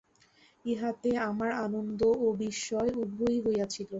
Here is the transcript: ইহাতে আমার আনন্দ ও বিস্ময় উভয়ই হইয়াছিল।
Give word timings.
ইহাতে 0.65 1.11
আমার 1.29 1.51
আনন্দ 1.65 2.01
ও 2.17 2.27
বিস্ময় 2.39 2.91
উভয়ই 3.01 3.37
হইয়াছিল। 3.45 3.87